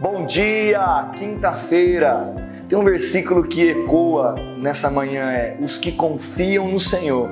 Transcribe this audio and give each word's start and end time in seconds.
Bom 0.00 0.24
dia, 0.24 1.10
quinta-feira. 1.14 2.32
Tem 2.66 2.78
um 2.78 2.82
versículo 2.82 3.46
que 3.46 3.68
ecoa 3.68 4.34
nessa 4.56 4.90
manhã 4.90 5.30
é: 5.30 5.58
os 5.60 5.76
que 5.76 5.92
confiam 5.92 6.68
no 6.68 6.80
Senhor 6.80 7.28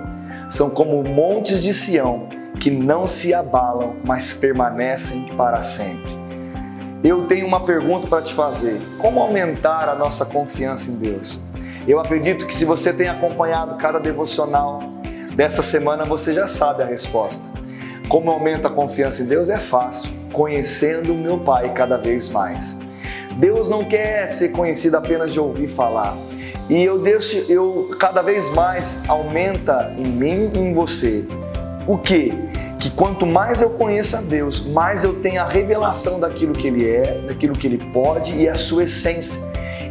são 0.51 0.69
como 0.69 1.03
montes 1.03 1.63
de 1.63 1.73
Sião 1.73 2.29
que 2.61 2.71
não 2.71 3.07
se 3.07 3.33
abalam, 3.33 3.97
mas 4.05 4.35
permanecem 4.35 5.35
para 5.35 5.63
sempre. 5.63 6.11
Eu 7.03 7.27
tenho 7.27 7.47
uma 7.47 7.65
pergunta 7.65 8.07
para 8.07 8.21
te 8.21 8.35
fazer: 8.35 8.79
como 8.99 9.19
aumentar 9.19 9.89
a 9.89 9.95
nossa 9.95 10.27
confiança 10.27 10.91
em 10.91 10.99
Deus? 10.99 11.41
Eu 11.87 11.99
acredito 11.99 12.47
que 12.47 12.55
se 12.55 12.67
você 12.67 12.93
tem 12.93 13.09
acompanhado 13.09 13.77
cada 13.77 13.99
devocional 13.99 14.81
dessa 15.35 15.63
semana, 15.63 16.05
você 16.05 16.35
já 16.35 16.47
sabe 16.47 16.83
a 16.83 16.87
resposta. 16.87 17.43
Como 18.09 18.31
aumenta 18.31 18.69
a 18.69 18.71
confiança 18.71 19.23
em 19.23 19.27
Deus? 19.27 19.51
É 19.51 19.59
fácil, 19.59 20.11
conhecendo 20.33 21.13
o 21.13 21.17
meu 21.17 21.39
Pai 21.39 21.75
cada 21.75 21.99
vez 21.99 22.31
mais. 22.31 22.75
Deus 23.37 23.69
não 23.69 23.85
quer 23.85 24.27
ser 24.29 24.49
conhecido 24.49 24.97
apenas 24.97 25.31
de 25.33 25.39
ouvir 25.39 25.69
falar. 25.69 26.17
E 26.71 26.83
eu 26.83 26.99
deixo, 26.99 27.45
eu 27.51 27.91
cada 28.01 28.23
vez 28.23 28.49
mais 28.51 28.99
aumenta 29.09 29.95
em 29.99 30.09
mim 30.09 30.51
e 30.55 30.59
em 30.59 30.73
você. 30.73 31.27
O 31.87 31.99
que? 31.99 32.33
Que 32.79 32.91
quanto 32.91 33.27
mais 33.27 33.61
eu 33.61 33.71
conheço 33.71 34.17
a 34.17 34.21
Deus, 34.23 34.65
mais 34.65 35.05
eu 35.05 35.21
tenho 35.21 35.43
a 35.43 35.47
revelação 35.47 36.19
daquilo 36.19 36.55
que 36.55 36.67
Ele 36.67 36.89
é, 36.89 37.21
daquilo 37.27 37.53
que 37.53 37.67
Ele 37.67 37.79
pode 37.93 38.35
e 38.35 38.49
a 38.49 38.55
sua 38.55 38.85
essência. 38.85 39.39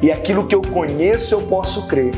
E 0.01 0.11
aquilo 0.11 0.45
que 0.45 0.55
eu 0.55 0.61
conheço 0.61 1.33
eu 1.33 1.41
posso 1.41 1.87
crer. 1.87 2.11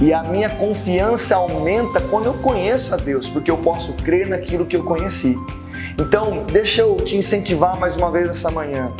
E 0.00 0.12
a 0.12 0.22
minha 0.22 0.50
confiança 0.50 1.36
aumenta 1.36 2.00
quando 2.00 2.26
eu 2.26 2.34
conheço 2.34 2.94
a 2.94 2.96
Deus, 2.96 3.28
porque 3.28 3.50
eu 3.50 3.58
posso 3.58 3.92
crer 3.94 4.28
naquilo 4.28 4.66
que 4.66 4.76
eu 4.76 4.84
conheci. 4.84 5.36
Então, 5.98 6.44
deixa 6.50 6.82
eu 6.82 6.96
te 6.96 7.16
incentivar 7.16 7.78
mais 7.78 7.96
uma 7.96 8.10
vez 8.10 8.28
essa 8.28 8.50
manhã. 8.50 8.90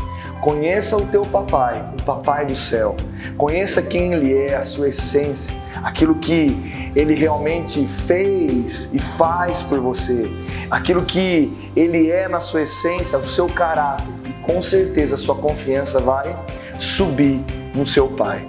Conheça 0.41 0.97
o 0.97 1.07
teu 1.07 1.23
papai, 1.23 1.85
o 1.99 2.03
papai 2.03 2.45
do 2.45 2.55
céu. 2.55 2.97
Conheça 3.37 3.81
quem 3.81 4.13
ele 4.13 4.37
é, 4.37 4.57
a 4.57 4.63
sua 4.63 4.89
essência, 4.89 5.55
aquilo 5.83 6.17
que 6.17 6.91
ele 6.95 7.15
realmente 7.15 7.87
fez 7.87 8.93
e 8.93 8.99
faz 8.99 9.63
por 9.63 9.79
você, 9.81 10.31
aquilo 10.71 11.05
que 11.05 11.71
ele 11.75 12.11
é 12.11 12.29
na 12.29 12.41
sua 12.41 12.63
essência, 12.63 13.19
o 13.19 13.27
seu 13.27 13.47
caráter. 13.47 14.07
E 14.27 14.33
com 14.43 14.61
certeza 14.61 15.15
a 15.15 15.19
sua 15.19 15.37
confiança 15.37 16.01
vai 16.01 16.37
subir 16.83 17.43
no 17.75 17.87
seu 17.87 18.09
pai. 18.09 18.45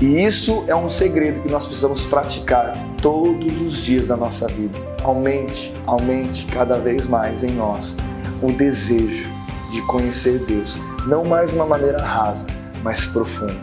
E 0.00 0.24
isso 0.24 0.64
é 0.66 0.74
um 0.74 0.88
segredo 0.88 1.42
que 1.42 1.50
nós 1.50 1.66
precisamos 1.66 2.04
praticar 2.04 2.72
todos 3.00 3.60
os 3.60 3.76
dias 3.76 4.06
da 4.06 4.16
nossa 4.16 4.48
vida. 4.48 4.78
Aumente, 5.02 5.72
aumente 5.86 6.44
cada 6.46 6.78
vez 6.78 7.06
mais 7.06 7.44
em 7.44 7.50
nós 7.50 7.96
o 8.42 8.52
desejo 8.52 9.28
de 9.70 9.80
conhecer 9.82 10.38
Deus, 10.40 10.78
não 11.06 11.24
mais 11.24 11.50
de 11.50 11.56
uma 11.56 11.66
maneira 11.66 12.02
rasa, 12.02 12.46
mas 12.82 13.04
profunda. 13.04 13.56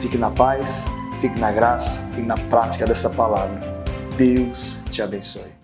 Fique 0.00 0.16
na 0.16 0.30
paz, 0.30 0.86
fique 1.20 1.38
na 1.40 1.50
graça 1.52 2.08
e 2.16 2.20
na 2.20 2.34
prática 2.34 2.86
dessa 2.86 3.10
palavra. 3.10 3.84
Deus 4.16 4.78
te 4.90 5.02
abençoe. 5.02 5.59